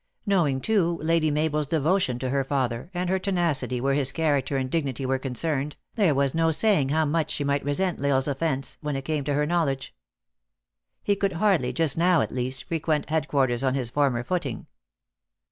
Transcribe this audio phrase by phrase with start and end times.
[0.25, 4.57] Knowing, too, Lady Mabel s devotion to her father, and her tenacity where his character
[4.57, 8.17] and dignity were concerned, there was no saying how much she might resent L Isle
[8.17, 9.93] s offence, when it came to her knowledge.
[11.03, 14.65] He could hardly, just now at least, frequent head quarters on his former footing.